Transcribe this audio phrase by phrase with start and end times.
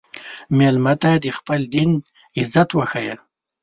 [0.57, 1.91] مېلمه ته د خپل دین
[2.39, 3.15] عزت وښیه.